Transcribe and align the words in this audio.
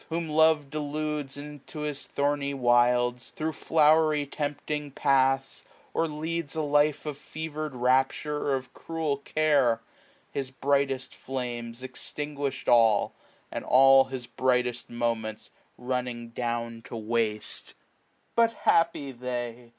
Whom 0.09 0.29
love 0.29 0.71
deludes 0.71 1.37
into 1.37 1.81
hi^ 1.81 2.07
thoxny 2.07 2.55
wilds, 2.55 3.31
1 3.37 3.37
105 3.37 3.37
Thro' 3.37 3.51
flowery 3.53 4.25
tempting 4.25 4.89
paths, 4.89 5.63
or 5.93 6.07
leads 6.07 6.55
a 6.55 6.63
life 6.63 7.05
Of 7.05 7.19
fever^ 7.19 7.69
japture, 7.71 8.35
or 8.41 8.55
of 8.55 8.73
cruel 8.73 9.17
care; 9.17 9.79
His 10.31 10.49
brightest 10.49 11.13
flames 11.13 11.83
extinguished 11.83 12.67
all, 12.67 13.13
and 13.51 13.63
all 13.63 14.05
His 14.05 14.25
brightest 14.25 14.89
moments 14.89 15.51
running 15.77 16.29
down 16.29 16.81
t,o 16.81 16.95
waste^ 16.99 17.75
SPRING. 17.75 17.75
43 17.75 17.75
But 18.35 18.53
happy 18.53 19.11
they! 19.11 19.69